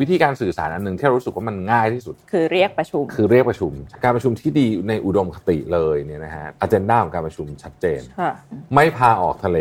[0.00, 3.72] วิธีการสื่อสารอันหนึ่งที่เรารู้สึกว่ามันง่ายที่สุด คือเรียกประชุม คือเรียกประชุม
[4.04, 8.32] การประชุมที่ดีในอุดมคติเลยเนี่ยนะฮะอเจนดาของการประชุมชัดเจนค่ะ
[8.74, 9.58] ไม่พาออกทะเล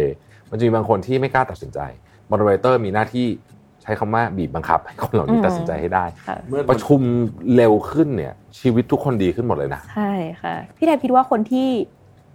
[0.51, 1.79] มันจะมีบางคนที่ไม่กล้าตัดสินใจ
[2.29, 3.27] มอดเรเตอร์มีหน้าที่
[3.83, 7.01] ใช้คำว่าบีบบังคับให้คนเหล่านี้อืมตัดสินใจให้ได้ค่ะเมื่อประชุม
[7.55, 10.11] เร็วขึ้นเนี่ยชีวิตทุกคนดีขึ้นหมดเลยนะ ใช่
[10.41, 11.67] ค่ะ พี่แทบคิดว่าคนที่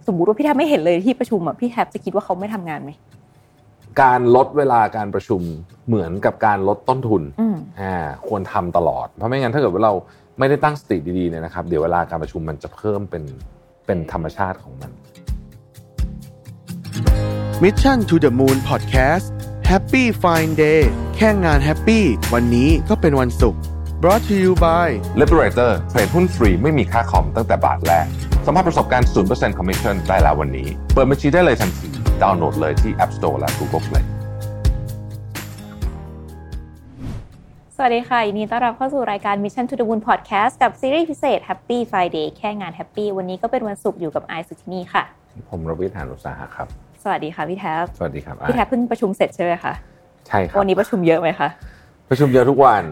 [0.07, 2.91] สมมติว่าพี่แทบไม่เห็นเลยที่ประชุมอะพี่แทบจะคิดว่าเขาไม่ทำงานไหม
[4.01, 5.41] การลดเวลาการประชุม
[5.87, 7.95] เหมือนกับการลดต้นทุนอืมอ่า
[8.27, 9.93] ควรทำตลอด เพราะไม่งั้นถ้าเกิดว่าเรา
[10.39, 13.23] ไม่ได้ตั้งสติดีๆเนี่ยนะครับ เดี๋ยวเวลาการประชุมมันจะเพิ่มเป็น
[13.85, 14.91] เป็นธรรมชาติของมัน
[17.63, 19.25] Mission to the Moon Podcast
[19.71, 20.81] Happy Fine Day
[21.15, 23.61] แค่งาน happy วันนี้ก็เป็นวันศุกร์
[24.01, 24.87] brought to you by
[25.21, 28.07] Liberator เทรดหุ้นฟรีไม่มีค่าคอมตั้งแต่บาทแรก
[28.49, 31.87] สัมผัสประสบการณ์ 0% Commission ได้แล้ววันนี้ เปิดบัญชีได้เลยทันที
[32.21, 34.05] ดาวน์โหลดเลยที่ App Store และ Google Play
[37.75, 45.03] สวัสดีค่ะยินดีต้อนรับเข้าสู่รายการ Mission to the Moon Podcast กับซีรีส์พิเศษ Happy Friday แค่งานแฮปปี้วันนี้ก็เป็นวันศุกร์อยู่กับไอซ์สุธินีค่ะ
[45.49, 46.67] ผมรวิทย์หานุสาหะครับ
[47.03, 49.73] สวัสดีค่ะพี่แทบสวัสดีครับพี่แทบเพิ่งประชุมเสร็จใช่ไหมคะ
[50.27, 51.49] ใช่ครับ วันนี้ประชุมเยอะไหมคะ
[52.09, 52.85] ประชุมเยอะทุกวัน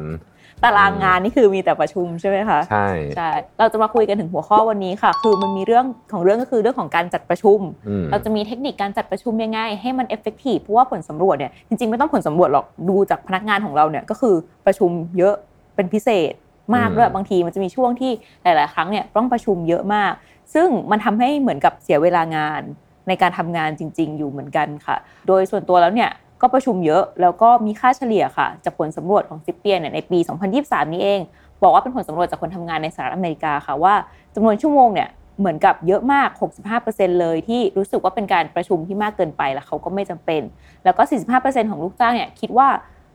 [0.63, 15.35] ตารางงานนี่คือมีแต่ประชุมใช่ไหมคะใช่ใช่เราจะมาคุยกันถึงหัวข้อวันนี้ค่ะ คือมันมีเรื่องของเรื่องก็คือเรื่องของการจัดประชุมอืมเราจะมีเทคนิคการจัดประชุมยังไงให้มัน effective เพราะว่าผลสำรวจเนี่ยจริงๆไม่ต้องผลสำรวจหรอกดูจากพนักงานของเราเนี่ยก็คือประชุมเยอะ
[15.75, 16.33] เป็นพิเศษ
[16.75, 18.11] มากด้วยบางทีมันจะมีช่วงที่
[18.43, 20.11] หลาย ๆ ครั้งเนี่ยต้องประชุมเยอะมาก
[20.53, 22.61] ซึ่งมันทำให้เหมือนกับเสียเวลางาน
[23.07, 26.09] ในการทำงานจริง ๆ อยู่เหมือนกันค่ะ โดยส่วนตัวแล้วเนี่ย
[26.41, 30.19] ก็ประชุมเยอะ แล้วก็มีค่าเฉลี่ยค่ะ จากผลสำรวจของ Zippia เนี่ยในปี
[30.55, 31.19] 2023 นี้เอง
[31.64, 33.95] บอกว่าเป็นผลสำรวจจากคนทำงานในสหรัฐอเมริกาค่ะว่า
[34.36, 36.30] จำนวนชั่วโมงเนี่ยเหมือนกับเยอะมาก
[36.75, 40.41] 65%เลยที่รู้สึกว่าเป็นการประชุมที่มากเกินไปแล้วเขาก็ไม่จำเป็น
[40.83, 41.03] แล้วก็
[41.36, 42.67] 45%ของลูกจ้างเนี่ยคิดว่า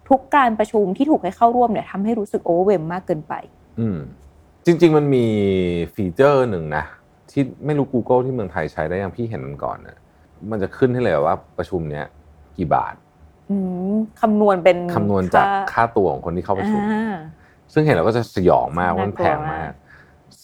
[0.09, 3.35] ทุกการประชุมที่ถูกให้เข้าร่วมเนี่ยทำให้รู้สึกโอเวอร์เวมมากเกินไป
[3.81, 3.99] อืม
[4.65, 5.25] จริง ๆ มันมี
[5.95, 6.85] ฟีเจอร์หนึ่งนะ
[7.31, 9.99] ที่ไม่รู้ Google ที่เมืองไทยใช้ได้ยังพี่เห็นมันก่อนนะ
[10.51, 12.05] มันจะขึ้นให้เลยว่าประชุมเนี้ย
[12.57, 12.95] กี่บาท
[14.21, 17.17] คำนวณเป็นคำนวณจากค่ค่าตัวของคนที่เข้าประชุมอ่า
[17.73, 19.73] ซึ่งเห็นเราก็จะสยองมากว่ามันน่ากลัแพวงมากมาก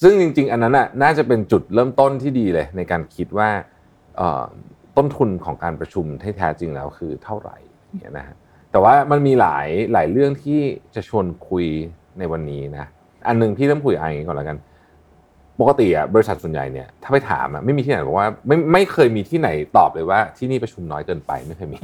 [0.02, 3.48] ซึ่งจริง ๆ อันนั้นน่ะน่าจะเป็นจุดเริ่มต้นที่ดีเลย ในการคิดว่า
[4.16, 4.44] เอ่อ
[4.96, 7.56] ต้นทุนของการประชุมที่แท้จริงแล้วคือเท่าไหร่
[8.00, 8.36] เนี่ยนะฮะ
[8.70, 10.60] แต่ว่ามันมีหลายหลายเรื่องที่
[10.94, 11.66] จะชวนคุย
[12.18, 12.86] ในวันนี้นะ
[13.28, 14.58] อันหนึ่งพี่เริ่มคุยกับไอ้ก่อนแล้วกัน
[15.60, 21.78] ปกติอะบริษัทส่วนใหญ่เนี่ยถ้าไปถามอะไม่มีที่ไหนบอกว่าไม่ไม่เคยมีที่ไหนตอบเลยว่าที่นี่ประชุมน้อยเกินไปไม่เคยมี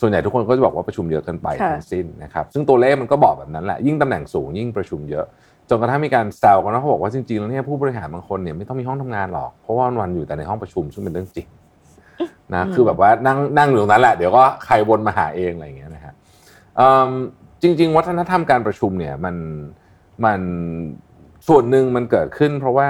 [0.00, 5.26] ส่วนใหญ่ทุกคนก็จะบอกว่าประชุมเยอะเกินไปค่ะทั้งสิ้นนะครับซึ่งตัวเลขมันก็บอกแบบนั้นแหละยิ่งตำแหน่งสูงยิ่งประชุมเยอะ
[5.68, 11.46] จนกระทั่งมีการแซวกันว่าเขาบอกว่าจริงๆแล้วเนี่ยผู้บริหารบางคนเนี่ยไม่ต้องมีห้องทำงานหรอกเพราะว่าวันๆอยู่แต่ในห้องประชุมซึ่งเป็นเรื่องจริง
[12.54, 16.14] นะคือแบบว่านั่งนั่งอยู่ตรงนั้นแหละเดี๋ยวก็ใครวนมาหาเองอะไรอย่างเงี้ยนะฮะ
[16.76, 17.10] เอิ่ม
[17.62, 19.36] จริง ๆ วัฒนธรรมการประชุมเนี่ยมัน
[20.24, 20.40] มัน
[21.48, 22.88] ส่วนหนึ่งมันเกิดขึ้น เพราะว่า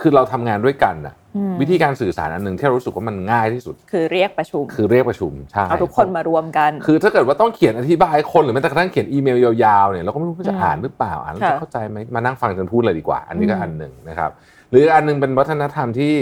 [0.00, 14.30] คือเราทำงานด้วยกันอะอืมวิธีการสื่อสารอันหนึ่งที่เรารู้สึกว่ามันง่ายที่สุด คือเรียกประชุม คือเรียกประชุมใช่เอาทุกคนมารวมกัน คือถ้าเกิดว่าต้องเขียนอธิบายคนหรือแม้แต่กระทั่งเขียนอีเมลยาวๆเนี่ยเราก็ไม่รู้ว่าจะอืมอ่านหรือเปล่าอ่านแล้วค่ะจะเข้าใจไหมมานั่งฟังจนพูดเลยดีกว่า อันนี้ก็อืมอันหนึ่งนะครับ
[14.70, 16.12] หรืออันหนึงเป็นวัฒนธรรมที่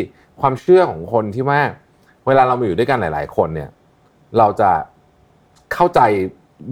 [0.40, 1.60] ความเชื่อของคนที่ว่า
[2.26, 3.70] เวลาเรามาอยู่ด้วยกันหลาย ๆ คนเนี่ย
[4.38, 4.70] เราจะ
[5.74, 6.00] เข้าใจ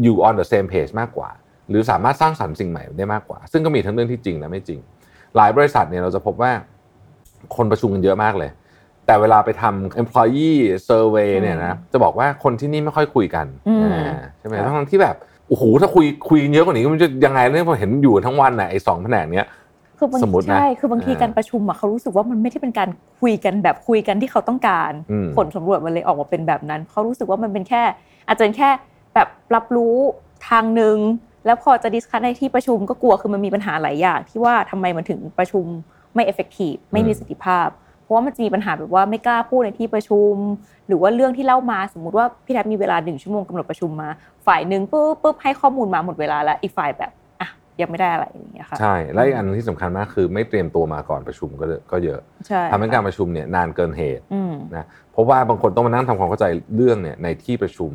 [0.03, 1.31] อยู่ on the same page มากกว่า
[1.69, 4.81] หรือสามารถสร้างสรรค์สิ่งใหม่ได้มากกว่า ซึ่งก็มีทั้งเรื่องที่จริงและไม่จริง
[5.37, 6.53] หลายบริษัทเนี่ยเราจะพบว่า
[7.57, 8.51] คนประชุมกันเยอะมากเลย
[9.07, 10.57] แต่เวลาไปทำ employee
[10.89, 15.17] survey เนี่ยนะจะบอกว่าคนที่นี่ไม่ค่อยคุยกันอืมอ่าใช่ไหมครับทั้งๆที่แบบ
[15.49, 19.49] โอ้โหถ้าคุยคุยกันเยอะกว่านี้มันจะยังไงเนี่ยพอเห็นอยู่ทั้งวันน่ะไอ้สองแผนกเนี้ย
[19.99, 22.89] คือบางสมมุตินะใช่คือบางทีอ่าการประชุมอะเขารู้สึกว่ามันไม่ได้เป็นการ
[23.21, 27.83] คุยกันแบบคุยกันที่เขาต้องการอืมผลสำรวจมันเลยออกมาเป็นแบบนั้นเขารู้สึกว่ามันเป็นแค่
[28.27, 28.71] อาจจะเป็นแค่
[29.15, 29.97] แบบรับรู้
[30.49, 30.97] ทางหนึ่ง
[31.47, 35.65] แล้วพอจะ discuss ในที่ประชุมก็กลัวคือมันมีปัญหาหลายอย่าง ที่ว่าทำไมมันถึงประชุม
[36.15, 37.69] ไม่ effective ไม่มีประสิทธิภาพ
[38.03, 40.35] เพราะว่ามันจะมีปัญหาแบบว่าไม่กล้าพูดในที่ประชุม
[40.87, 44.09] หรือว่าเรื่องที่เล่ามาสมมุติว่าพี่แทบมีเวลาหนึ่งชั่วโมงกำหนดประชุมมา
[44.47, 47.49] ฝ่ายหนึ่งปุ๊บปุ๊บให้ข้อมูลมาหมดเวลาแล้วอีกฝ่ายแบบอะ
[47.81, 57.91] ยังไม่ได้อะไรอย่างเงี้ยค่ะใช่และอีกอันหนึงที่สำคัญมากคือไม่เตรียมตัวมาก่อนประชุมก็เยอะก็เยอะใช่ทำให้การประชุมเนี่ยนานเกินเหตุอืมนะเพราะว่าบางคนต้องมานั่งทำความเข้าใจเรื่องเนี่ยในที่ประชุม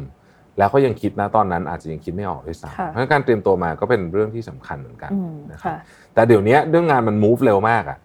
[0.57, 5.77] แล้วก็ยังคิดนะตอนนั้นอาจจะยังคิดไม่ออกด้วยซ้ำค่ะเพราะฉะนั้นการเตรียมตัวมาก็เป็นเรื่องที่สำคัญเหมือนกันอืมนะครับค่ะ
[6.13, 7.98] แต่เดี๋ยวนี้เรื่องงานมัน move เร็วมากอะ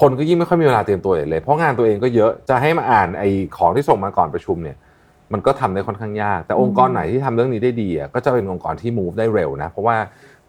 [0.00, 4.76] คนก็ยิ่งไม่ค่อยมีเวลาเตรียมตัวเลย เพราะงานตัวเองก็เยอะจะให้มาอ่านไอ้ของที่ส่งมาก่อนประชุมเนี่ย
[5.32, 9.96] มันก็ทำได้ค่อนข้างยาก แต่องค์กรไหนที่ทำเรื่องนี้ได้ดีอะก็จะเป็นองค์กรที่ move ได้เร็วนะเพราะว่า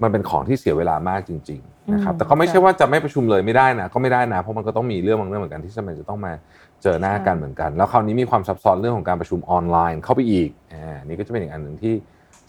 [0.01, 6.33] มันเป็นของที่เสียเวลามากจริงๆนะครับอืมแต่ก็ไม่ใช่ว่าจะไม่ประชุมเลยไม่ได้นะก็ไม่ได้นะเพราะมันก็ต้องมีเรื่องบางเรื่องเหมือนกันที่จำเป็นจะต้องมา
[6.83, 11.93] เจอหน้ากันเหมือนกัน แล้วคราวนี้มีความซับซ้อนเรื่องของการประชุมออนไลน์เข้าไปอีกอ่านี่ก็จะเป็นอีกอันหนึ่งที่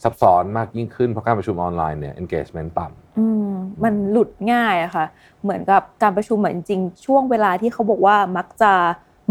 [0.03, 3.51] ซับซ้อนมากยิ่งขึ้นเพราะการประชุมออนไลน์เนี่ย engagement ต่ำอืม
[3.85, 5.07] มันหลุดง่ายอะค่ะ
[5.43, 8.73] เหมือนกับการประชุมเหมือนจริงๆช่วงเวลาที่เขาบอกว่ามักจะ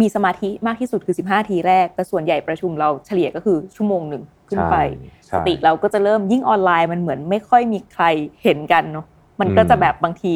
[0.02, 4.78] มีสมาธิมากที่สุดคือ 15 ทีแรก แต่ส่วนใหญ่ประชุมเราเฉลี่ยก็คือชั่วโมงหนึ่ง ขึ้นไป
[5.28, 8.04] ใช่สติเราก็จะเริ่มยิ่งออนไลน์มันเหมือนไม่ค่อยมีใคร
[8.44, 9.06] เห็นกันเนาะ
[9.40, 10.34] มันก็จะแบบบางที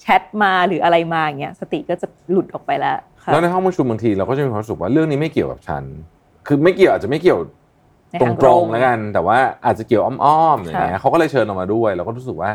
[0.00, 5.84] แชทมาหรืออะไรมาอย่างเงี้ยสติก็จะหลุดออกไปแล้วค่ะแล้วในห้องประชุมบางทีเราก็จะมีความรู้สึกว่าเรื่องนี้ไม่เกี่ยวกับฉัน
[6.46, 7.38] คือไม่เกี่ยวอาจจะไม่เกี่ยว
[8.12, 12.50] ในตทางรงๆแล้วกัน แต่ว่าอาจจะเกี่ยวอ้อมๆอย่างเงี้ยค่ะเขาก็เลยเชิญออกมาด้วย เราก็รู้สึกว่า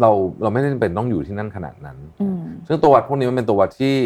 [0.00, 0.10] เรา
[0.42, 3.96] เราไม่ได้จำเป็นต้องอยู่ที่นั่นขนาดนั้นอืมซึ่งตัววัดพวกนี้มันเป็นตัววัดที่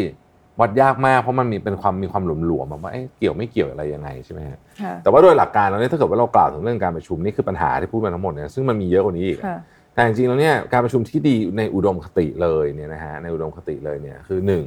[0.59, 9.57] วัดยากมากเพราะมันมีเป็นความมีความหลวมๆแบบว่าเอ๊ะเกี่ยวไม่เกี่ยวอะไรยังไงใช่ไหมฮะค่ะแต่ว่าโดยหลักการแล้วเนี่ยถ้าเกิดว่าเรากล่าวถึงเรื่องการประชุมนี่คือปัญหาที่พูดมาทั้งหมดเนี่ยซึ่งมันมีเยอะกว่านี้อีกค่ะ
[9.93, 14.63] แต่จริงๆแล้วเนี่ยการประชุมที่ดีในอุดมคติเลยเนี่ยนะฮะในอุดมคติเลยเนี่ยคือหนึ่ง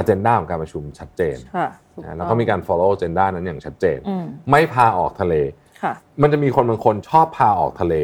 [0.00, 5.34] agenda ของการประชุมชัดเจนค่ะถูนะต้องแล้วก็มีการ follow agenda นั้นอย่างชัดเจนอืมไม่พาออกทะเล
[5.82, 5.92] ค่ะ
[6.22, 7.94] มันจะมีคนบางคนชอบพาออกทะเล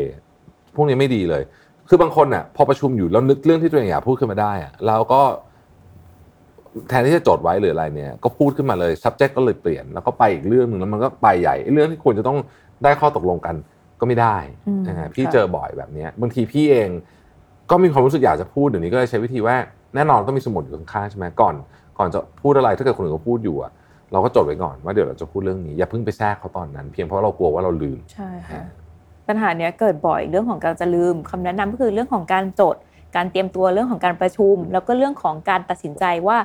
[0.75, 1.43] พวกนี้ไม่ดีเลย
[1.88, 5.23] คือบางคนน่ะพอประชุมอยู่แล้วนึกเรื่องที่ตัวเองอยากพูดขึ้นมาได้อะแล้วก็
[6.88, 12.38] แทนที่จะจดไว้หรืออะไรเนี่ย ก็พูดขึ้นมาเลย subject ก็เลยเปลี่ยน แล้วก็ไปอีกเรื่องหนึ่งแล้วมันก็ไปใหญ่ไอ้เรื่องที่ควรจะต้อง
[12.85, 13.55] ได้ข้อตกลงกัน
[14.00, 14.37] ก็ไม่ได้
[14.69, 16.88] อืมนะฮะพี่ค่ะเจอบ่อยแบบเนี้ยบางทีพี่เอง
[17.70, 19.56] ก็มีความรู้สึกอยากจะพูดเดี๋ยวนี้ก็เลยใช้วิธีว่า
[19.94, 21.55] แน่นอนต้องมีสมุดอยู่ข้างๆใช่ไหมก่อน
[21.99, 23.73] ก่อนจะพูดอะไรถ้าเกิดคนอื่นเขาพูดอยู่อะ
[24.12, 28.62] เราก็จดไว้ก่อนว่าเดี๋ยวเราจะพูดเรื่องนี้อย่าเพิ่งไปแทรกเขาตอนนั้น เพียงเพราะเรากลัวว่าเราลืมใช่ค่ะ
[29.29, 32.76] ปัญหาเนี้ยเกิดบ่อยเรื่องของการจะลืมคำแนะนำก็คือเรื่องของการจด
[33.17, 36.39] การเตรียมตัวเรื่องของการประชุม แล้วก็เรื่องของการตัดสินใจว่า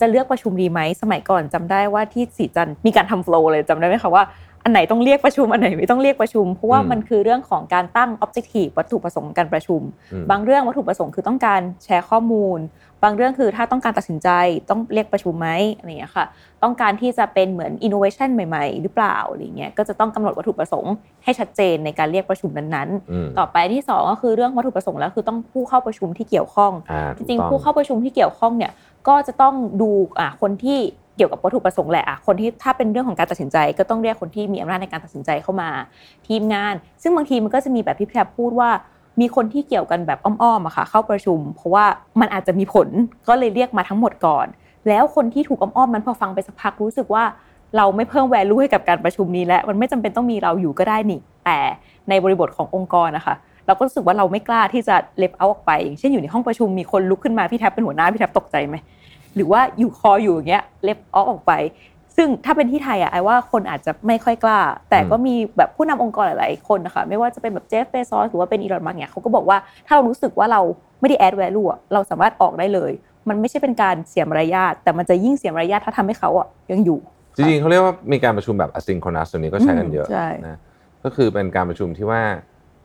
[0.00, 4.24] จะเลือกประชุมดีไหมสมัยก่อนจำได้ว่าที่สีจันทร์มีการทำโฟล์เลยจำได้ไหมคะว่า
[4.64, 9.80] อันไหนต้องเรียกประชุมอันไหนไม่ต้องเรียกประชุม เพราะว่าอืมมันคือเรื่องของการตั้ง objective วัตถุประสงค์ของการประชุม
[10.12, 12.58] อืมบางเรื่องวัตถุประสงค์คือต้องการแชร์ข้อมูล
[13.04, 14.28] บางเรื่องคือถ้าต้องการตัดสินใจ
[14.70, 16.24] ต้องเรียกประชุมไหมอะไรอย่างเงี้ยค่ะ
[16.62, 20.92] ต้องการที่จะเป็นเหมือน innovation ใหม่ ๆ หรือเปล่าอะไรเงี้ยก็จะต้องกำหนดวัตถุประสงค์
[21.24, 28.72] ให้ชัดเจนในการเรียกประชุมนั้นอืมๆต่อไปที่สองก็คือเรื่องวัตถุประสงค์แล้วคือต้องผู้เข้าประชุมที่เกี่ยวข้องอ่าจถูกริงต้องๆผู้เข้าประชุมที่เกี่ยวข้องเนี่ย
[29.08, 30.78] ก็จะต้องดูอ่าคนที่
[31.18, 35.70] เกี่ยวกับวัตถุประสงค์แหละอะคนที่ถ้าเป็นเรื่องของการตัดสินใจ ก็ต้องเรียกคนที่มีอำนาจในการตัดสินใจเข้ามา
[36.26, 38.70] ทีมงาน ซึ่งบางทีมันก็จะมีแบบพี่แพรพูดว่า
[39.20, 41.84] มีคนที่เกี่ยวกันแบบอ้อมๆอะค่ะเข้าประชุม เพราะว่า
[42.20, 42.88] มันอาจจะมีผล
[43.28, 44.46] ก็เลยเรียกมาทั้งหมดก่อน
[44.88, 47.24] แล้วคนที่ถูกอ้อมๆนั้นพอฟังไปสักพักรู้สึกว่า
[47.76, 51.58] เราไม่เพิ่มแวลูให้กับการประชุมนี้แล้วมันไม่จำเป็นต้องมีเราอยู่ก็ได้นี่ แต่
[52.08, 53.34] ในบริบทขององค์กรนะคะ
[53.66, 58.76] เราก็รู้สึกว่าเราไม่กล้าที่จะเล็บเอาออกไปอย่างเช่นอยู่ในห้องประชุมมีคนลุกขึ้นมาพี่แท็บเป็นหัวหน้าพี่แท็บตกใจไหม
[59.36, 61.52] หรือว่าอยู่คออยู่อย่างเงี้ยเล็บเอาออกไป
[62.16, 64.60] ซึ่งถ้าเป็นที่ไทยอะไอว่าคนอาจจะไม่ค่อยกล้า
[64.90, 70.60] แต่ก็มีแบบผู้นำองค์กรหลายๆคนนะคะไม่ว่าจะเป็นแบบเจฟเบซอสหรือว่าเป็นอีลอนมัสก์เนี่ยเขาก็บอกว่าถ้าเรารู้สึกว่าเรา
[71.00, 72.92] ไม่ได้แอดแวลูอะเราสามารถออกได้เลย
[73.28, 76.98] มันไม่ใช่เป็นการเสียมารยาทแต่มันจะยิ่งเสียมารยาทถ้าทำให้เขาอะยังอยู่
[77.36, 80.58] จริงๆเขาเรียกว่ามีการประชุมแบบ asynchronous ตัวนี้ก็ใช้กันเยอะอืมใช่นะ
[81.04, 82.22] ก็คือเป็นการประชุมที่ว่า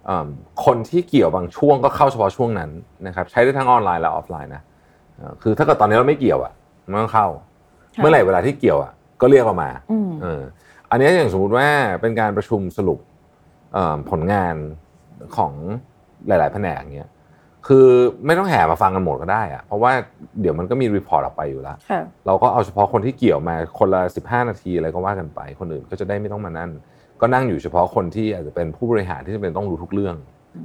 [0.05, 0.27] เอิ่ม
[0.65, 2.69] คนที่เกี่ยวบางช่วงก็เข้าเฉพาะช่วงนั้น
[3.07, 4.72] นะครับใช้ได้ทั้งออนไลน์และออฟไลน์นะเอ่อ
[5.41, 6.53] คือถ้าเกิดตอนนี้เราไม่เกี่ยวอะ
[6.89, 7.27] มันต้องเข้า
[7.97, 10.41] เมื่อไหร่เวลาที่เกี่ยวอะก็เรียกเรามาอืมเออ
[10.89, 11.67] อันนี้อย่างสมมุติว่า
[12.01, 12.99] เป็นการประชุมสรุป
[13.73, 14.55] เอิ่มผลงาน
[15.37, 15.53] ของ
[16.27, 17.09] หลาย ๆ แผนกเนี้ย
[17.67, 17.87] คือ
[18.25, 19.91] ไม่ต้องแห่มาฟังกันหมดก็ได้อะเพราะว่า
[20.41, 26.71] เดี๋ยวมันก็มี report ออกไปอยู่แล้วค่ะเราก็เอาเฉพาะคนที่เกี่ยวมาคนละ 15 นาทีอะไรก็ว่ากันไป คนอื่นก็จะได้ไม่ต้องมานั่ง
[27.21, 30.15] ก็นั่งอยู่เฉพาะคนที่อาจจะเป็นผู้บริหารที่จำเป็นต้องรู้ทุกเรื่อง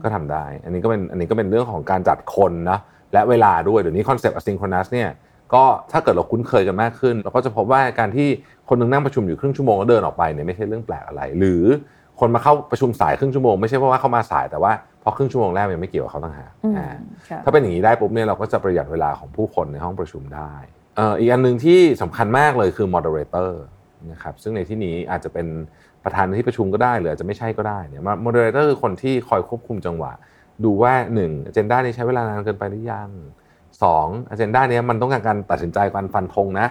[0.03, 2.79] ก็ทำได้ อันนี้ก็เป็นอันนี้ก็เป็นเรื่องของการจัดคนนะ
[3.13, 5.09] และเวลาด้วยเดี๋ยวนี้คอนเซปต์ asynchronous เนี่ย
[5.55, 8.29] ก็ถ้าเกิดเราคุ้นเคยกันมากขึ้น เราก็จะพบว่าการที่
[8.69, 11.65] คนหนึงนั่งประชุมอยู่ครึ่งชั่วโมงแล้วเดินออกไปเนี่ยไม่ใช่เรื่องแปลกอะไร หรือ
[12.21, 14.73] คนมาเข้าประชุมสายครึ่งชั่วโมงไม่ใช่เพราะว่าเขามาสายแต่ว่า
[15.03, 16.89] พอครึ่งชั่วโมงแรกมันยังไม่เกี่ยวกับเขาต่างหากอืมอ่า
[17.29, 20.53] ค่ะถ้าเป็นอย่างนี้ได้ปุ๊บเนี่ยเราก็จะประหยัดเวลาของผู้คนในห้องประชุมได้
[20.97, 23.51] เอ่ออีกอันหนึ่งที่สำคัญมากเลยคือ moderator
[24.13, 25.47] นะครับซึ่งในที่นี้อาจจะเป็น
[26.05, 30.13] ประธานในที่ประชุมก็ได้หรืออาจจะไม่ใช่ก็ได้เนี่ย moderator คือคนที่คอยควบคุมจังหวะ
[30.65, 33.11] ดูว่า1 agenda นี้ใช้เวลานานเกินไปหรือยัง
[33.83, 36.69] สอง agenda เนี้ยมันต้องการการตัดสินใจการฟันธงนะ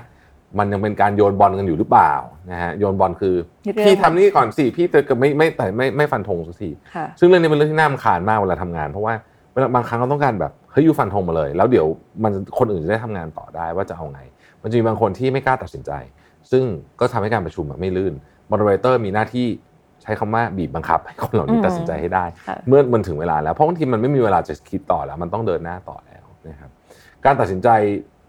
[0.60, 2.14] มันยังเป็นการโยนบอลกันอยู่หรือเปล่า
[2.52, 9.14] นะฮะโยนบอลคือเรื่องพี่ทำนี่ก่อนสิพี่จะไม่ไม่แต่ไม่ไม่ฟันธงสักทีค่ะซึ่งเรื่องนี้เป็นเรื่องที่น่ารำคาญมากเวลาทำงาน เพราะว่า
[9.54, 11.88] เวลาบางครั้งเราต้องการแบบเฮ้ยยูฟันธงมาเลย แล้วเดี๋ยว
[12.24, 14.22] มันคนอื่นจะได้ทำงานต่อได้ว่าจะเอาไง
[14.62, 15.92] มันจะมีบางคนที่ไม่กล้าตัดสินใจ
[16.52, 16.64] ซึ่ง
[17.00, 18.14] ก็ทำให้การประชุมอะไม่ลื่น
[18.52, 26.70] moderator มีหน้าที่ใช้คำว่าบีบบังคับให้คนเหล่านี้อืมตัดสินใจให้ได้ค่ะเมื่อมันถึงเวลาแล้วเพราะบางทีมันไม่มีเวลาจะคิดต่อแล้ว มันต้องเดินหน้าต่อแล้วนะครับ
[27.26, 27.70] การตัดสินใจ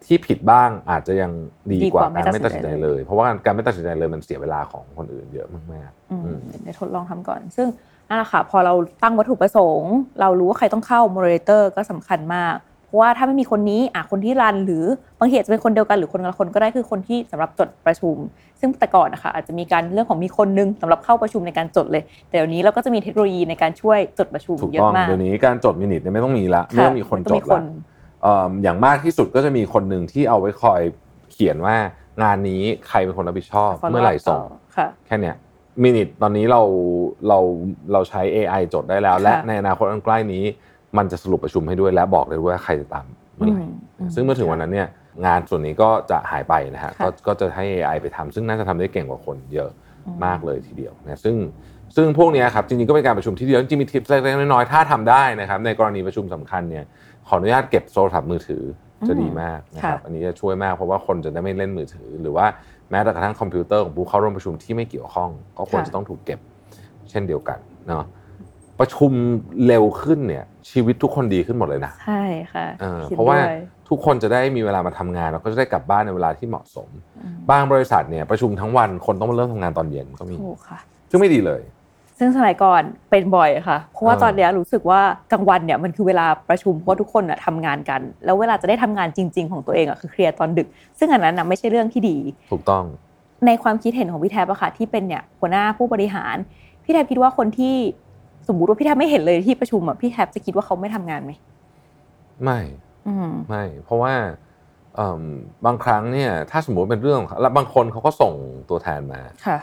[0.07, 1.33] ที่ผิดบ้างอาจจะยัง
[1.73, 7.69] ดีกว่าการไม่ตัดสินใจเลย เพราะว่าการไม่ตัดสินใจเลยมันเสียเวลาของคนอื่นเยอะมากๆอืมอืมเดี๋ยวทดลองทำก่อน ซึ่ง
[8.09, 12.57] นั่นแหละค่ะพอเราตั้งวัตถุประสงค์ เรารู้ว่าใครต้องเข้า moderator ก็สำคัญมาก
[12.89, 14.85] เพราะว่าถ้าไม่มีคนนี้อะคนที่ run หรือ
[15.21, 18.17] บางทีอาจจะเป็นคนเดียวกันหรือคนละคนก็ได้คือคนที่สำหรับจดประชุม
[18.61, 27.65] ซึ่งแต่ก่อนนะคะอาจจะมีการเรื่องของมีคนนึงสำหรับเข้าประชุมในการจดเลย แต่เดี๋ยวนี้เราก็จะมีเทคโนโลยีในการช่วยจดประชุมเยอะมาก ถูกต้อง เดี๋ยวนี้การจด minutes เนี่ยไม่ต้องมีละไม่ต้องมีคนก็จดมีคนละ
[28.23, 30.81] เอิ่มอย่างมากที่สุดก็จะมีคนหนึ่งที่เอาไว้คอย
[31.33, 31.77] เขียนว่า
[32.23, 35.37] งานนี้ใครเป็นคนรับผิดชอบ follow เมื่อไหร่ส่ง up ต่อค่ะแค่เนี้ย
[35.83, 36.63] minutes ตอนนี้เรา
[37.29, 37.39] เรา
[37.93, 40.45] เราใช้ AI จดได้แล้ว และค่ะในอนาคตอันใกล้นี้
[40.97, 44.89] มันจะสรุปประชุมให้ด้วยและบอกเลยว่าใครจะตามเมื่อไหร่อืมอืมซึ่งเมื่อถึงวันนั้นเนี่ย
[45.27, 49.71] งานส่วนนี้ก็จะหายไปนะฮะค่ะก็ก็จะให้ AI ไปทำซึ่งน่าจะทำได้เก่งกว่าคนเยอะ
[50.07, 51.37] อืมมากเลยทีเดียวนะซึ่ง
[51.97, 56.85] ซึ่งพวกเนี้ยครับจริงๆก็เป็นการประชุมที่ดีแล้วจริงๆมีทิปเล็กๆน้อยๆถ้าทำได้นะครับในกรณีประชุมสำคัญเนี่ย
[57.29, 58.63] ขออนุญาตเก็บโทรศัพท์มือถือ
[59.09, 62.47] จะดีมากนะครับค่ะอันนี้จะช่วยมากเพราะว่าคนจะได้ไม่เล่นมือถือ หรือว่า
[62.91, 66.41] แม้แต่กระทั่งคอมพิวเตอร์ของผู้เข้าร่วมประชุมที่ไม่เกี่ยวข้อง ก็ควรจะต้องถูกเก็บ
[67.11, 68.05] เช่นเดียวกันเนาะ
[68.81, 69.13] ประชุม
[69.67, 73.59] เร็วขึ้นเนี่ย ชีวิตทุกคนดีขึ้นหมดเลยนะ ใช่ค่ะเออคิดเพราะว่าด้วย
[73.89, 80.79] ทุกคนจะได้มีเวลามาทำงาน แล้วก็จะได้กลับบ้านในเวลาที่เหมาะสมอืมบางบริษัทเนี่ยประชุมทั้งวันคนต้องมาเริ่มทำงานตอนเย็นก็มีถูกค่ะ
[81.11, 81.63] ซึ่งไม่ดีเลย
[82.19, 85.01] ซึ่งสมัยก่อนเป็นบ่อยค่ะ เพราะว่าเออตอนเนี้ยรู้สึกว่า
[85.33, 90.69] กลางวันเนี่ยมันคือเวลาประชุมเพราะว่าทุกคนน่ะทำงานกัน แล้วเวลาจะได้ทำงานจริง ๆ ของตัวเองอะคือเคลียร์ตอนดึก
[90.99, 92.17] ซึ่งอันนั้นน่ะไม่ใช่เรื่องที่ดี
[92.53, 92.85] ถูกต้อง
[93.47, 96.37] ในความคิดเห็นของพี่แทบอะค่ะที่เป็นเนี่ยหัวหน้าผู้บริหาร
[96.85, 97.75] พี่แทบคิดว่าคนที่
[98.49, 101.33] สมมุติว่าพี่แทบไม่เห็นเลยที่ประชุมอะพี่แทบจะคิดว่าเขาไม่ทำงานไหม
[102.45, 102.61] ไม่
[103.09, 104.15] อืมไม่เพราะว่า
[104.97, 105.23] เอิ่ม
[105.67, 108.35] บางครั้งเนี่ย ถ้าสมมติเป็นเรื่องแล้วบางคนเขาก็ส่ง
[108.71, 109.59] ตัวแทนมาค่ะ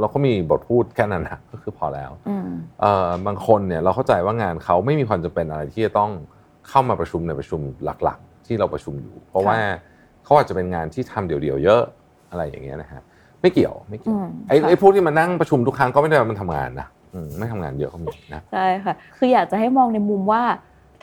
[0.00, 2.48] เราก็มีบทพูดแค่นั้นนะก็คือพอแล้วอืม
[2.80, 6.10] เอ่อบางคนเนี่ยเราเข้าใจว่างานเขาไม่มีความจำเป็นอะไรที่จะต้อง
[6.68, 9.58] เข้ามาประชุมในประชุมหลักๆ ที่เราประชุมอยู่ เพราะค่ะว่า
[10.24, 11.82] เขาอาจจะเป็นงานที่ทำเดี่ยวๆเยอะ
[12.30, 13.02] อะไรอย่างเงี้ยนะฮะ
[13.40, 16.99] ไม่เกี่ยวไม่เกี่ยวอืมไอ้ค่ะไอ้พวกที่มานั่งประชุมทุกครั้งก็ไม่ได้ว่ามันทำงานนะอืม
[17.38, 20.42] ไม่ทำงานเยอะก็มีนะใช่ค่ะคืออยากจะให้มองในมุมว่า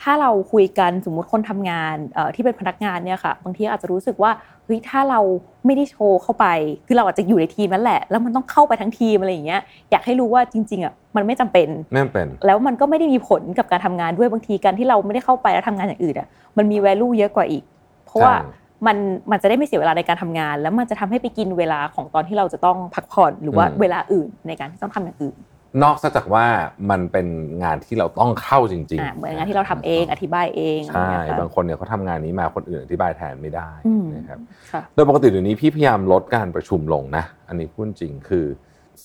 [0.02, 4.30] ถ้าเราคุยกันสมมุติคนทำงานเอ่อที่เป็นพนักงานเนี่ยค่ะ บางทีอาจจะรู้สึกว่า
[4.64, 5.20] เฮ้ยถ้าเรา
[5.66, 6.46] ไม่ได้โชว์เข้าไป
[6.86, 9.60] คือเราอาจจะอยู่ในทีมนั้นแหละ แล้วมันต้องเข้าไปทั้งทีมอะไรอย่างเงี้ย
[9.90, 17.62] อยากให้รู้ว่าจริงๆอะมันไม่จำเป็นไม่เป็น แล้วมันก็ไม่ได้มีผลกับการทำงานด้วยบางทีการที่เราไม่ได้เข้าไปแล้วทำงานอย่างอื่นอะมันมี value เยอะกว่าอีก
[18.06, 18.96] เพราะว่าใช่มัน
[19.30, 25.36] มันจะได้ไม่เสียเวลาในการทำงาน แล้วมันจะทำให้ไปกินเวลาของตอนที่เราจะต้องพักผ่อนหรือว่าเวลาอื่นในการที่ต้องทำอย่างอื่น
[25.82, 26.46] นอกจากว่า
[26.90, 27.26] มันเป็น
[27.62, 34.38] งานที่เราต้องเข้าจริงอะเหมือนงานที่เราทำเองอธิบายเองใช่อะไรอย่เยบางคนเนี่ยเขาทำงานนี้มาคนอื่นอธิบายแทนไม่ได้อืมนะครับ
[34.72, 38.46] ค่ะโดยปกติเดี๋ยวนี้พี่พยายามลดการประชุมลงนะ อันนี้พูดจริงคือ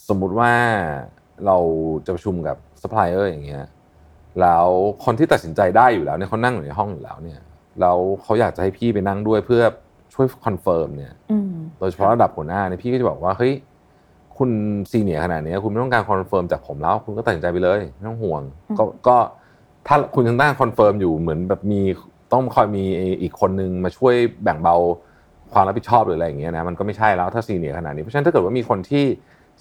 [0.07, 0.51] สมมุติว่า
[1.45, 1.57] เรา
[2.05, 3.65] จะประชุมกับซัพพลายเออร์อย่างเงี้ย
[4.41, 4.67] แล้ว
[5.05, 7.39] คนที่ตัดสินใจได้อยู่แล้วเนี่ยเขานั่งอยู่ในห้องอยู่แล้วเนี่ย
[7.81, 9.63] แล้วเขาอยากจะให้พี่ไปนั่งด้วยเพื่อ
[10.13, 13.53] ช่วย confirm เนี่ยอืมโดยเฉพาะระดับหัวหน้าเนี่ยพี่ก็จะบอกว่าเฮ้ย
[14.37, 14.51] คุณ
[14.91, 19.17] senior ขนาดนี้คุณไม่ต้องการ confirm จากผมแล้ว คุณก็ตัดสินใจไปเลยไม่ต้องห่วงอืมก็ก็
[19.87, 21.81] ถ้าคุณยังต้อง confirm อยู่เหมือนแบบมี
[22.33, 22.83] ต้องคอยมี
[23.21, 24.75] อีกคนนึงมาช่วยแบ่งเบา
[25.53, 29.03] ความรับผิดชอบหรืออะไรอย่างเงี้ยนะมันก็ไม่ใช่แล้วถ้าซีเนียร์ขนาดนี้เพราะฉะนั้นถ้าเกิดว่ามีคนที่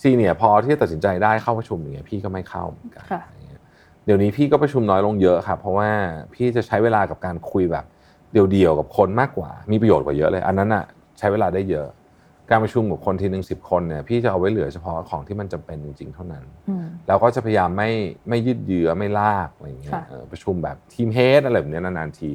[0.03, 3.61] ซีเนียร์พอที่จะตัดสินใจได้เข้าประชุมอย่างเงี้ยพี่ก็ไม่เข้าเหมือนกันค่ะอย่างเงี้ย
[4.05, 5.89] เดี๋ยวนี้พี่ก็ประชุมน้อยลงเยอะครับเพราะว่า
[6.35, 7.85] พี่จะใช้เวลากับการคุยแบบ
[8.33, 10.85] เดี่ยวๆกับคนมากกว่า มีประโยชน์กว่าเยอะเลย อันนั้นอะ
[11.19, 11.87] ใช้เวลาได้เยอะ
[12.53, 17.91] การประชุมกับคนทีหนึ่งสิบคนเนี่ยพี่จะเอาไว้เหลือเฉพาะของที่มันจำเป็นจริง ๆ เท่านั้นอืมแล้วก็จะพยายามไม่
[18.29, 22.31] ไม่ยืดเยื้อไม่ลากอะไรอย่างเงี้ยค่ะเออประชุมแบบทีมเฮดอะไรแบบเนี้ยนานๆที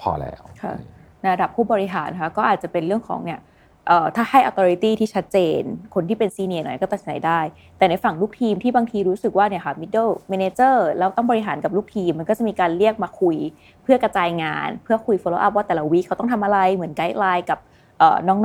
[0.00, 0.74] พอแล้วค่ะ
[1.20, 3.40] ในระดับผู้บริหารนะคะก็อาจจะเป็นเรื่องของเนี่ย
[3.88, 5.62] เอ่อถ้าให้ authority ที่ชัดเจน
[5.94, 7.40] คนที่เป็น senior หน่อยก็ตัดสินใจได้
[7.78, 13.36] แต่ในฝั่งลูกทีมที่บางทีรู้สึกว่าเนี่ยค่ะ middle manager แล้วต้องบริหารกับลูกทีม มันก็จะมีการเรียกมาคุย
[13.82, 17.75] เพื่อกระจายงาน เพื่อคุย follow up ว่าแต่ละ week เขาต้องทำอะไรเหมือน guideline กับเอ่อ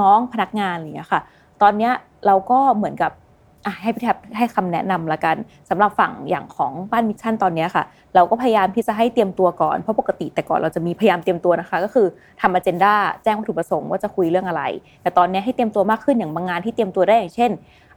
[0.02, 1.22] น้องๆพนักงานอะไรอย่างเงี้ยค่ะ
[1.62, 1.94] ตอนเนี้ย
[2.26, 3.12] เราก็เหมือนกับ
[3.82, 5.36] ให้พี่แทบให้คำแนะนำละกัน
[5.70, 7.84] สำหรับฝั่งอย่างของบ้าน Mission ตอนนี้ค่ะ
[8.16, 12.08] เราก็พยายามที่จะให้เตรียมตัวก่อนเพราะปกติแต่ก่อนเราจะมีพยายามเตรียมตัวนะคะ ก็คือ
[12.42, 14.64] ทำ agenda แจ้งวัตถุประสงค์ว่าจะคุยเรื่องอะไร
[15.02, 17.52] แต่ตอนนี้ให้เตรียมตัวมากขึ้นอย่างบางงานที่เตรียมตัวได้อย่างเช่น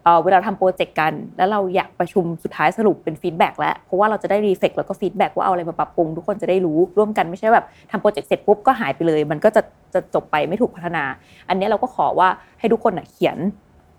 [0.05, 9.63] เอ่อเวลาทำ project กัน แล้วเราอยากประชุมสุดท้ายสรุปเป็น feedback แล้วเพราะว่าเราจะได้ reflect แล้วก็ feedback ว่าเอาอะไรมาปรับปรุงทุกคนจะได้รู้ร่วมกันไม่ใช่แบบทำ project เสร็จปุ๊บก็หายไปเลย มันก็จะ
[9.95, 11.05] จะจบไปไม่ถูกพัฒนา
[11.49, 12.29] อันนี้เราก็ขอว่า
[12.61, 13.37] ให้ทุกคนน่ะเขียน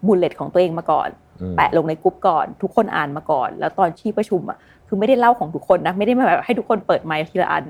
[0.07, 1.09] bullet ของตัวเองมาก่อน
[1.41, 4.57] อืมแปะลงในกลุ่มก่อน ทุกคนอ่านมาก่อน แล้วตอนที่ประชุมอะ
[4.87, 7.65] คือไม่ได้เล่าของทุกคนนะไม่ได้มาแบบให้ทุกคนเปิดไมค์ทีละอัน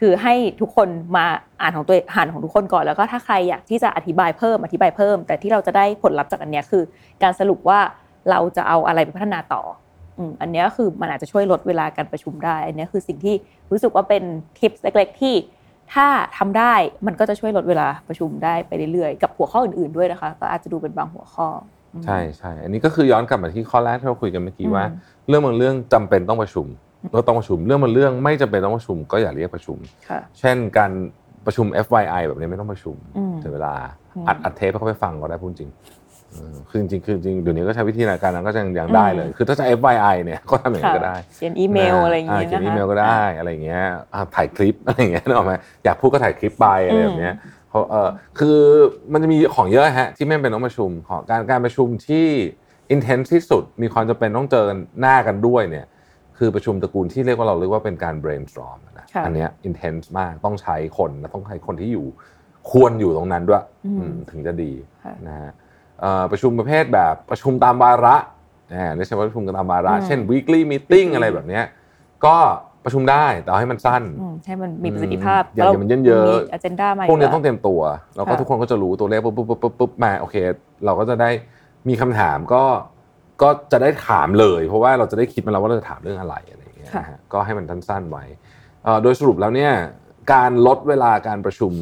[0.00, 1.24] คือให้ทุกคนมา
[1.60, 6.82] อ่านของตัวอ่านของทุกคนก่อนแล้วก็ถ้าใครอยากที่จะอธิบายเพิ่มอธิบายเพิ่ม แต่ที่เราจะได้ผลลัพธ์จากอันเนี้ยคือ
[7.22, 7.80] การสรุปว่า
[8.30, 9.62] เราจะเอาอะไรไปพัฒนาต่อ
[10.18, 13.34] อืมอันเนี้ยคือมันอาจจะช่วยลดเวลาการประชุมได้ อันเนี้ยคือสิ่งที่
[13.70, 14.22] รู้สึกว่าเป็น
[14.58, 15.34] ทิปเล็กๆที่
[15.94, 16.06] ถ้า
[16.38, 16.74] ทำได้
[17.06, 21.46] มันก็จะช่วยลดเวลาประชุมได้ไปเรื่อยๆกับหัวข้ออื่นๆด้วยนะคะ ก็อาจจะดูเป็นบางหัวข้อ
[21.92, 24.84] อืมใช่ใช่อันนี้ก็คือย้อนกลับมาที่ข้อแรกที่เราคุยกันเมื่อกี้อืมว่า
[25.28, 26.66] เรื่องบางเรื่องจำเป็นต้องประชุม
[27.14, 29.78] ก็ต้องประชุมเรื่องบางเรื่องไม่จำเป็นต้องประชุมก็อย่าเรียกประชุม
[30.08, 30.90] ค่ะเช่นการ
[31.46, 33.74] ประชุม FYI แบบนี้ไม่ต้องประชุมอืมถึงเวลา
[34.16, 35.70] อืมอัดอัดเทปให้เขาไปฟังก็ได้พูดจริง
[36.30, 43.82] เออคือจริงๆคือจริงเดี๋ยวนี้ก็ใช้วิธีการนั้นก็ยังยังได้เลย คือถ้าจะ FYI เนี่ยก็ทำอย่างนี้นก็ได้เขียนอีเมลอะไรอย่างเงี้เงี้ยเขียนอีนะคะเมลก็ได้อะไรอย่างเงี้ย
[44.14, 45.52] อ่าถ่ายคลิปอะไรอย่างเงี้ยนึกออกไหม
[45.84, 47.34] อยากพูดก็ถ่ายคลิปไปอะไรแบบเนี้ย
[47.68, 48.58] เพราะเออคือ
[49.12, 52.26] มันจะมีของเยอะฮะที่ไม่เป็นต้องประชุมของการการประชุมที่
[52.94, 54.66] intense ที่สุดมีความจำเป็นต้องเจอ
[55.00, 55.86] หน้ากันด้วยเนี่ย
[56.44, 62.06] คือประชุมตระกูลที่เรียกว่าเราเรียกว่าเป็นการ brainstorm นะค่ะอันเนี้ย intense มากต้องใช้คนและต้องใช้คนที่อยู่
[62.70, 64.72] ควรอยู่ตรงนั้นด้วยอืมอืมถึงจะดี
[65.04, 65.50] ค่ะนะฮะ
[66.00, 68.16] เอ่อประชุมประเภทแบบประชุมตามวาระ
[68.74, 71.64] อ่าไม่ใช่ว่าประชุมกันตามวาระอืมเช่น weekly meeting อะไรแบบเนี้ย
[72.26, 72.36] ก็
[72.84, 77.80] ประชุมได้แต่เอาให้มันสั้นอืมให้มันมีประสิทธิภาพอย่าอย่ามันเยอะๆมี agenda มาพวกเนี้ยยู่ต้องเตรียมตัว
[78.16, 80.36] แล้วก็ค่ะทุกคนก็จะรู้ตัวเลขปุ๊บปุ๊บปุ๊บปุ๊บปุ๊บมาโอเค
[80.84, 81.30] เราก็จะได้
[81.88, 82.62] มีคำถามก็
[83.42, 88.24] ก็จะได้ถามเลย เพราะว่าเราจะได้คิดมาแล้วว่าเราจะถามเรื่องอะไรอะไรอย่างเงี้ยนะฮะก็ให้มันสั้นๆไว้
[88.84, 89.72] เอ่อโดยสรุปแล้วเนี่ย
[90.32, 91.72] การลดเวลาการประชุม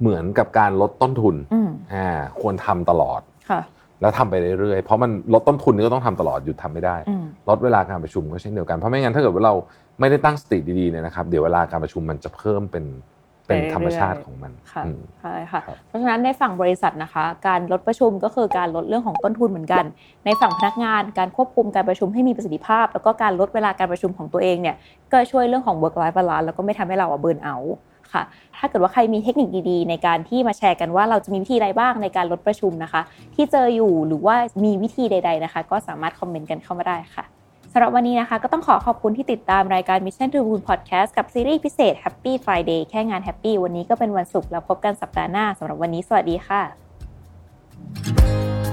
[0.00, 2.08] เหมือนกับการลดต้นทุนอืมอ่า
[2.40, 3.60] ควรทำตลอดค่ะ
[4.00, 9.54] แล้วทำไปเรื่อยๆ เพราะมันลดต้นทุนนี่ก็ต้องทำตลอดหยุดทำไม่ได้อืมลดเวลาการประชุมก็เช่นเดียวกัน เพราะไม่งั้นถ้าเกิดว่าเรา
[10.00, 12.84] ไม่ได้ตั้งสติดีๆเนี่ยนะครับ เดี๋ยวเวลาการประชุมมันจะเพิ่มเป็น
[13.46, 19.84] เป็นไปเรื่อยๆธรรมชาติของมันค่ะอืมใช่ค่ะครับเพราะฉะนั้นในฝั่งบริษัทนะคะ การลดประชุมก็คือการลดเรื่องของต้นทุนเหมือนกัน
[20.24, 24.76] ในฝั่งพนักงานการควบคุมการประชุมให้มีประสิทธิภาพ แล้วก็การลดเวลาการประชุมของตัวเองเนี่ย
[25.12, 27.56] ก็ช่วยเรื่องของ work life balance แล้วก็ไม่ทำให้เราเบิร์นเอา
[28.12, 28.22] ค่ะ
[28.58, 33.02] ถ้าเกิดว่าใครมีเทคนิคดีๆ ในการที่มาแชร์กันว่าเราจะมีวิธีอะไรบ้างในการลดประชุมนะคะ
[33.34, 37.24] ที่เจออยู่หรือว่ามีวิธีใด ๆนะคะ ก็สามารถคอมเมนต์กันเข้ามาได้ค่ะ
[37.78, 46.62] สำหรับวันนี้นะคะ ก็ต้องขอขอบคุณที่ติดตามรายการ Mission to the Moon Podcast กับซีรีส์พิเศษ Happy Friday แค่งาน Happy วันนี้ก็เป็นวันศุกร์แล้วพบกันสัปดาห์หน้าสำหรับวันนี้สวัสดีค่ะ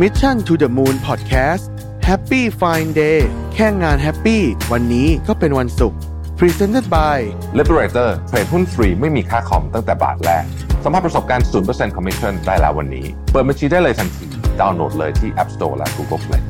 [0.02, 1.64] Mission to the Moon Podcast
[2.10, 3.20] Happy Fine Day
[3.54, 4.44] แค่งาน happy
[4.74, 6.00] วันนี้ก็เป็นวันศุกร์
[6.40, 7.18] Presented by
[7.60, 10.46] Liberator เทรดหุ้นฟรีไม่มีค่าคอมตั้งแต่บาทแรก
[10.84, 14.26] สัมผัสประสบการณ์0% Commission ได้แล้ววันนี้ เปิดบัญชีได้เลยทันที
[14.60, 16.44] ดาวน์โหลดเลยที่ App Store และ Google Play